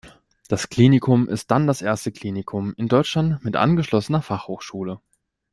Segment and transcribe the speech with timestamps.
[0.47, 4.99] Das Klinikum ist dann das erste Klinikum in Deutschland mit angeschlossener Fachhochschule.